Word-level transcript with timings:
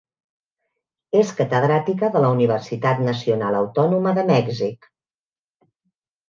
És 1.19 1.33
catedràtica 1.41 2.09
de 2.15 2.21
la 2.23 2.31
Universitat 2.37 3.03
Nacional 3.09 3.59
Autònoma 3.61 4.15
de 4.21 4.25
Mèxic. 4.31 4.91